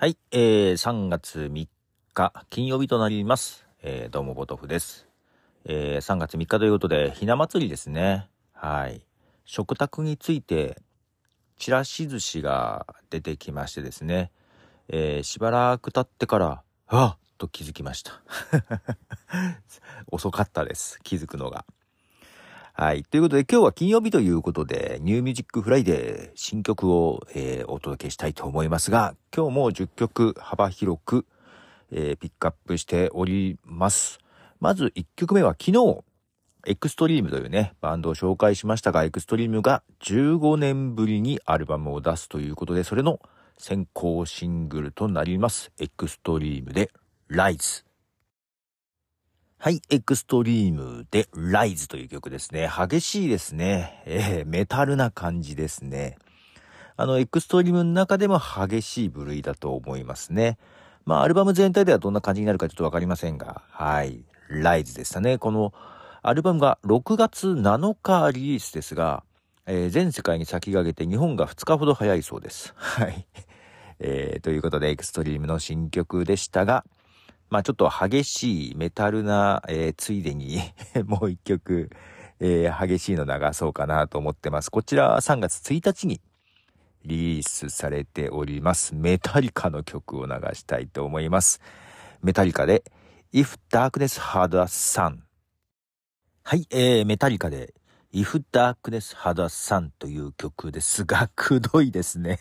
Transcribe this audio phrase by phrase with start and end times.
[0.00, 1.68] はい、えー、3月3
[2.14, 3.66] 日、金曜日となります。
[3.82, 5.06] えー、どうも、ボトフです。
[5.66, 8.30] えー、3月3日ということで、ひな祭りですね。
[8.54, 9.02] はい。
[9.44, 10.80] 食卓について、
[11.58, 14.30] ちらし寿司が出てきましてですね、
[14.88, 18.22] えー、しばらく経ってから、あっと気づきました。
[20.10, 20.98] 遅かったです。
[21.02, 21.66] 気づくのが。
[22.80, 23.02] はい。
[23.02, 31.26] ということで、今日は金曜日ということで、 New Music Friday、新曲を、えーお届けしたいと思いますが、今日も10曲幅広く、
[31.92, 34.18] えーピックアップしております。
[34.60, 35.98] まず1曲目は昨日、
[36.66, 43.20] エクストリームというね、バンドを紹介しましたが、エクストリームが15年ぶりにアルバムを出すということで、それの
[43.58, 45.70] 先行シングルとなります。
[45.78, 46.90] エクストリームで、
[47.28, 47.89] ライズ。
[49.62, 52.66] はい、エクストリームで、ライズという曲ですね。
[52.66, 54.02] 激しいですね。
[54.06, 56.16] えーメタルな感じですね。
[56.96, 60.56] あの、エクストリームの中でも激しい部類だと思いますね。
[61.04, 65.36] まあ、アルバム全体ではどんな感じになるかちょっとわかりませんが、はい、ライズでしたね。
[65.36, 65.74] この、
[66.22, 69.24] アルバムが6月7日リリースですが、
[69.66, 72.72] えー全世界に先駆けて日本が2日ほど早いそうです。
[72.76, 73.26] はい。
[73.98, 76.86] えーということで、エクストリームの新曲でしたが、
[77.50, 80.60] まあちょっと激しいメタルな、えーついでに
[81.06, 81.90] もう一曲、
[82.38, 84.70] えー激しいの流そうかなと思ってます。
[84.70, 86.20] こちら3月1日に
[87.04, 88.94] リリースされております。
[88.94, 91.60] メタリカの曲を流したいと思います。
[92.22, 92.84] メタリカで
[93.32, 95.18] If Darkness Had a Sun
[96.42, 97.74] はい、えー、メタリカで
[98.12, 102.40] If Darkness Had a Sun という曲ですが、 くどいですね。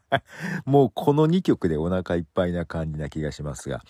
[0.64, 3.82] もうこの2曲でお腹いっぱいな感じな気がしますが、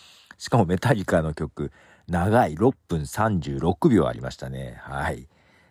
[0.43, 1.71] しかもメタリカの曲、
[2.09, 4.77] 長い6分36秒ありましたね。
[4.81, 5.29] はい。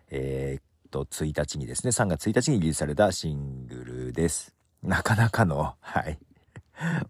[0.09, 4.55] えーっと、1日にですね、3月1日にリリースされたシングルです。
[4.81, 6.17] なかなかの、はい、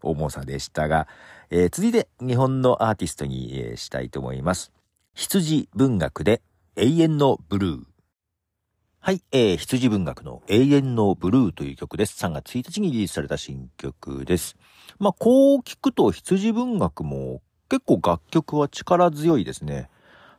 [0.02, 1.08] 重さでしたが、
[1.52, 4.72] えー続いて日本のアーティストに、えーしたいと思います。
[5.14, 6.41] 羊文学で
[6.78, 7.84] 永遠のブルー。
[9.02, 12.25] はい、えー、羊文学の永遠のブルーという曲です。
[12.25, 14.56] 3月1日にリリースされた新曲です。
[14.97, 19.90] まあ、こう聞くと羊文学も結構楽曲は力強いですね。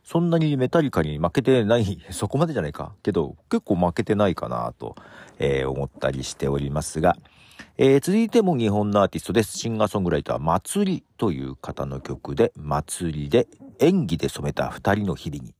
[0.03, 2.93] そんなにメタリカに負けてない、 そこまでじゃないか。
[3.01, 4.95] けど、結構負けてないかなと、
[5.39, 7.17] えー思ったりしておりますが、
[7.79, 9.57] えー続いても日本のアーティストです。
[9.57, 13.47] シンガーソングライター、祭りという方の曲で、祭りで
[13.79, 15.55] 演技で染めた二人の日々に。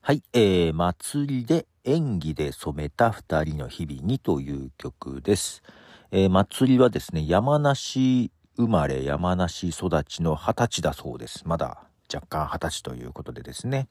[0.00, 5.62] はい、えー、祭りで演技で染めた二人の日々にという曲です。
[6.10, 11.42] えー、祭りはですね、山梨生まれ、山梨育ちの二十歳だそうです。
[11.44, 13.88] まだ若干二十歳ということでですね。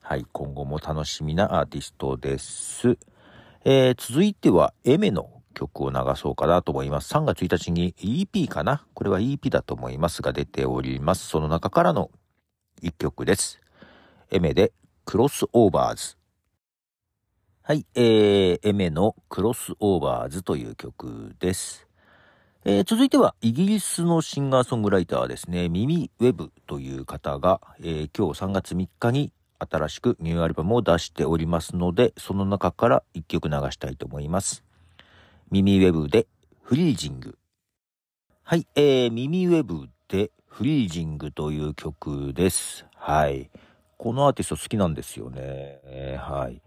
[0.00, 2.96] はい、今後も楽しみなアーティストです。
[3.64, 7.12] えー続いては、エメの曲を流そうかなと思います。
[7.14, 8.86] 3月1日に EP かな？
[8.94, 11.26] これは EP だと思いますが出ております。
[11.26, 12.10] その中からの
[12.80, 13.60] 一曲です。
[14.30, 14.72] エメで
[15.04, 16.16] クロスオーバーズ。
[17.62, 21.89] はい、えー、エメのクロスオーバーズという曲です。
[22.66, 34.62] えー続いては、イギリスのシンガーソングライターですね、ミミ・ウェブという方が、えー今日3月3日に新しくニューアルバムを出しておりますので、その中から一曲流したいと思います。
[35.50, 36.26] ミミ・ウェブで
[36.62, 37.38] フリージング。
[38.42, 42.84] はい、えー、ミミ・ウェブでフリージングという曲です。
[42.94, 43.48] はい。
[43.96, 45.40] このアーティスト好きなんですよね。
[45.40, 46.60] えーはい。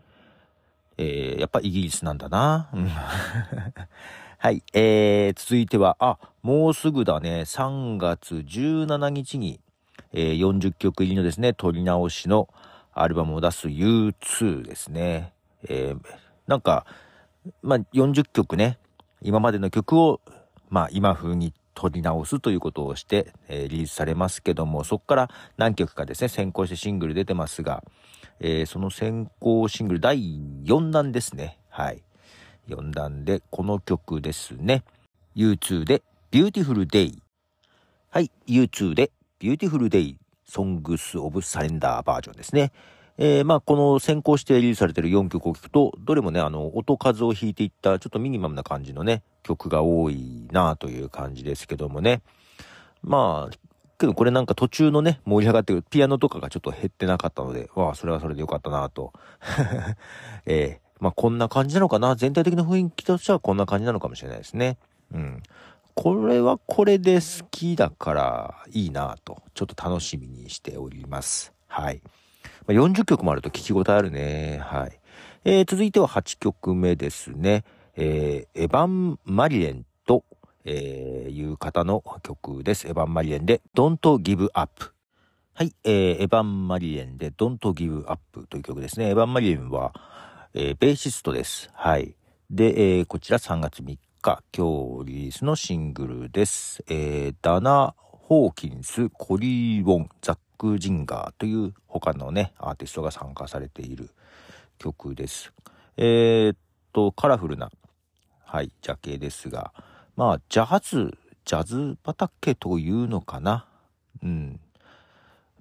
[0.97, 2.71] えーやっぱイギリスなんだな。
[4.43, 4.61] はい。
[4.73, 7.43] えー、続いては、あ、もうすぐだね。
[7.43, 9.61] 3月17日に、
[10.11, 12.49] えー40曲入りのですね、撮り直しの
[12.91, 15.31] アルバムを出す U2 ですね。
[15.69, 15.97] えー
[16.45, 16.85] なんか、
[17.61, 18.79] まあ、40曲ね、
[19.21, 20.19] 今までの曲を、
[20.69, 27.81] まあ、今風に撮り直すということをして、えーリリースされますけども、そこから何曲かですね、先行してシングル出てますが、
[28.41, 30.17] えーその先行シングル第
[30.65, 31.59] 4弾ですね。
[31.69, 32.03] はい。
[32.67, 34.83] 4弾で、この曲ですね。
[35.35, 36.01] U2 で
[36.31, 37.17] Beautiful Day。
[38.09, 38.31] はい。
[38.47, 40.15] U2 で Beautiful Day
[40.47, 42.71] Songs of Surrender バージョンですね。
[43.17, 52.21] えーまあ、この先行してリリースされてる4曲を聴くと、どれもね、あの、音数を弾いていった、ちょっとミニマムな感じのね、曲が多いなという感じですけどもね。
[53.03, 53.57] まあ、
[53.99, 59.13] けどこれなんか途中のね、盛り上がってるピアノとかがちょっと減ってなかったので、わあ、それはそれでよかったなと。
[60.45, 62.15] えーまあこんな感じなのかな？
[62.15, 64.77] 全体的な雰囲気としてはこんな感じなのかもしれないですね。
[65.13, 65.43] うん。
[65.95, 71.53] これはこれで好きだからいいなと、ちょっと楽しみにしております。
[71.67, 72.01] はい。
[72.65, 74.61] まあ、40曲もあると聞き応えあるね。
[74.63, 74.97] はい。
[75.43, 77.65] えー続いては8曲目ですね。
[77.97, 80.23] えーエヴァン・マリレンと、
[80.63, 82.87] えー、いう方の曲です。
[82.87, 84.93] エヴァン・マリエンで Don't Give Up。
[85.53, 89.09] はい、えー、エヴァン・マリエンで Don't Give Up という曲ですね。
[89.09, 89.93] エヴァン・マリエンは、
[90.55, 91.71] えー、ベーシストです。
[91.73, 92.13] はい。
[92.51, 96.83] で、えー、こちら3月3日、今日リリースのシングルです。
[96.87, 104.11] えー、ダナ・ホーキンス、コリー・ウォン、ザック・ジンガーという他のね、アーティストが参加されている
[104.77, 105.51] 曲です。
[105.97, 106.57] えー、っ
[106.93, 107.71] と、カラフルな、
[108.45, 109.73] はい、ジャケですが、
[110.15, 113.65] まあ、ジャズ、ジャズ畑というのかな？
[114.21, 114.59] うん。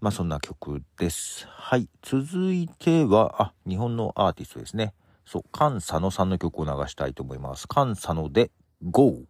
[0.03, 1.47] まあ、そんな曲です。
[1.47, 1.89] はい。
[2.03, 4.95] 続いては、あ、日本のアーティストですね。
[5.25, 7.69] そう、 Kan Sano さんの曲を流したいと思います。
[7.73, 8.51] 菅佐野で
[8.83, 9.23] GO。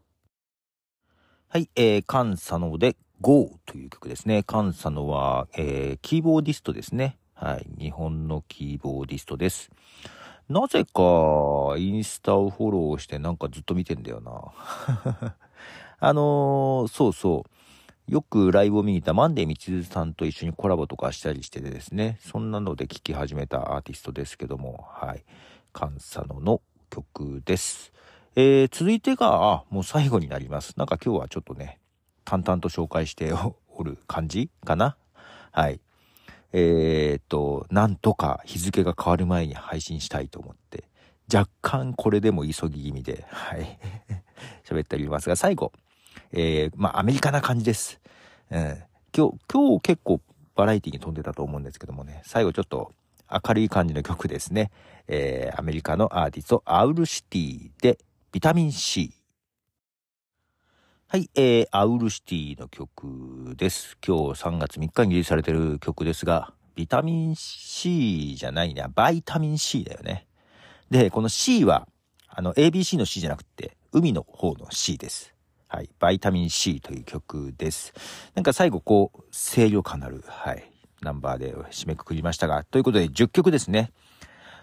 [1.49, 4.47] はい、えー、菅佐野で GO という曲ですね。
[4.51, 7.19] Kan Sano は、えー、キーボーディストですね。
[7.35, 9.71] はい、日本のキーボーディストです。
[10.49, 15.35] なぜか、インスタをフォローしてなんかずっと見てんだよな。
[16.01, 17.62] あのー、そうそう。
[18.13, 25.25] よくライブを見に行ったマンデーみちずさんと一緒にコラボとかしたりしててですね、そんなので聴き始めたアーティストですけども、はい。
[25.73, 26.61] カンサノの
[26.91, 27.91] 曲です。
[28.37, 30.75] えー、続いてが、あ、もう最後になります。
[30.77, 31.81] なんか今日はちょっとね、
[32.27, 34.99] 淡々と紹介しておる感じかな
[35.51, 35.81] はい。
[36.53, 40.85] えー、っと、なんとか日付が変わる前に配信したいと思って、
[41.33, 43.79] 若干これでも急ぎ気味で、はい。
[44.69, 45.73] 喋っておりますが、最後、
[46.33, 48.02] えー、まあ、アメリカな感じです。
[48.53, 48.83] うん。
[49.17, 50.21] 今日、今日結構
[50.55, 52.93] バラエティに飛んでたと思うんですけどもね、最後ちょっと
[53.47, 54.71] 明るい感じの曲ですね。
[55.09, 57.99] えー、アメリカのアーティスト、アウルシティで、
[58.31, 59.15] ビタミン C。
[61.09, 63.97] はい、えー、アウルシティの曲です。
[64.07, 70.27] 今日3月3日にリリースされてる曲ですが、ビタミン C じゃないな、バイタミン C だよね。
[70.91, 71.89] で、この C は、
[72.29, 75.32] あの、ABC の C じゃなくて、海の方の C です。
[75.73, 75.89] はい。
[75.99, 77.95] バイタミン C という曲です。
[78.35, 80.71] なんか最後こう、清涼感のある、はい。
[81.01, 83.91] ナンバーで締めくくりましたが、ということで10曲ですね。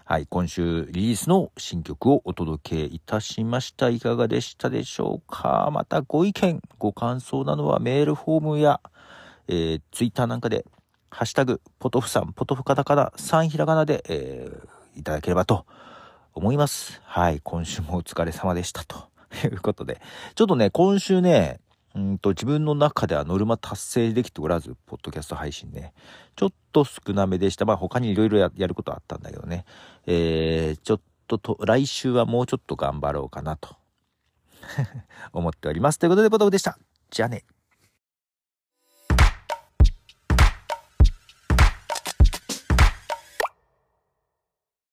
[0.04, 3.88] はい、今週リリースの新曲をお届けいたしました。
[3.88, 5.70] いかがでしたでしょうか？
[5.72, 8.80] またご意見、ご感想などはメールフォームや、
[9.48, 10.64] えー、ツイッターなんかで、
[11.10, 15.66] ハッシュタグ、ポトフさん、ポトフカタカナ、3ひらがなで、えー、いただければと
[16.34, 17.02] 思います。
[17.04, 20.00] はい、今週もお疲れ様でしたとということで、
[20.34, 21.60] ちょっとね、今週ね、
[21.94, 25.92] うんと自分の中ではノルマ達成できておらず、ポッドキャスト配信ね。
[26.36, 27.64] ちょっと少なめでした。
[27.64, 29.64] まあ他にいろいろやることあったんだけどね。
[30.06, 33.76] えー、ちょっとと、来週はもうちょっと頑張ろうかなと
[35.32, 35.98] 思っております。
[35.98, 36.78] ということで、ポトフでした。
[37.10, 37.44] じゃあね。